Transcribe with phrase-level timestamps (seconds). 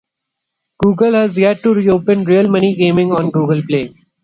[0.79, 3.93] Google has yet to re-open real money gaming on GooglePlay.